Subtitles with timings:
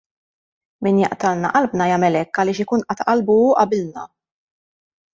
[0.87, 4.11] Min jaqtgħalna qalbna jagħmel hekk għaliex ikun qata' qalbu hu qabilna.